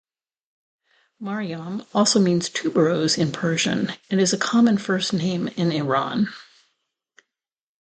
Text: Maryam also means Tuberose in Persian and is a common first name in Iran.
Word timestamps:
Maryam 1.19 1.85
also 1.93 2.19
means 2.19 2.49
Tuberose 2.49 3.19
in 3.19 3.31
Persian 3.31 3.93
and 4.09 4.19
is 4.19 4.33
a 4.33 4.37
common 4.39 4.79
first 4.79 5.13
name 5.13 5.47
in 5.49 5.71
Iran. 5.71 6.29